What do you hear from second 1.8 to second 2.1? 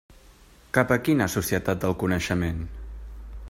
del